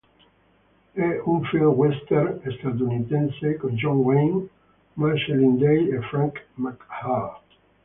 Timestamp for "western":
1.75-2.41